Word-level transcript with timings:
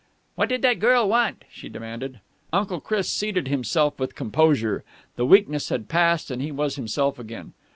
"What 0.33 0.49
did 0.49 0.63
that 0.63 0.79
girl 0.79 1.07
want?" 1.07 1.43
she 1.51 1.69
demanded. 1.69 2.21
Uncle 2.51 2.79
Chris 2.79 3.07
seated 3.07 3.47
himself 3.49 3.99
with 3.99 4.15
composure. 4.15 4.83
The 5.15 5.27
weakness 5.27 5.69
had 5.69 5.89
passed, 5.89 6.31
and 6.31 6.41
he 6.41 6.51
was 6.51 6.75
himself 6.75 7.19
again. 7.19 7.53